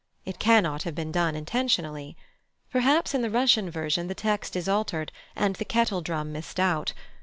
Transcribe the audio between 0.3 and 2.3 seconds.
cannot have been done intentionally.